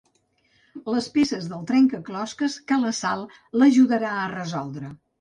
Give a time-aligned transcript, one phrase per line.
[0.93, 3.25] Les peces del trencaclosques que la Sal
[3.61, 4.97] l'ajudarà a resoldre.